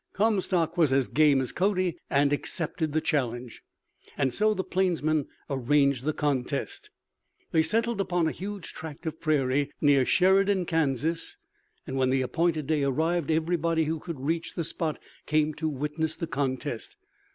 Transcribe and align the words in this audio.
Comstock 0.13 0.77
was 0.77 0.91
as 0.91 1.07
game 1.07 1.41
as 1.41 1.51
Cody, 1.51 1.95
and 2.09 2.33
accepted 2.33 2.91
the 2.91 3.01
challenge. 3.01 3.61
And 4.17 4.33
so 4.33 4.55
the 4.55 4.63
plainsmen 4.63 5.27
arranged 5.47 6.05
the 6.05 6.11
contest. 6.13 6.89
They 7.51 7.61
settled 7.61 8.01
upon 8.01 8.27
a 8.27 8.31
huge 8.31 8.73
tract 8.73 9.05
of 9.05 9.21
prairie 9.21 9.69
near 9.79 10.03
Sheridan, 10.03 10.65
Kansas, 10.65 11.37
and 11.85 11.97
when 11.97 12.09
the 12.09 12.23
appointed 12.23 12.65
day 12.65 12.81
arrived 12.81 13.29
everybody 13.29 13.83
who 13.83 13.99
could 13.99 14.19
reach 14.19 14.55
the 14.55 14.63
spot 14.63 14.97
came 15.27 15.53
to 15.53 15.69
witness 15.69 16.17
the 16.17 16.25
contest. 16.25 16.95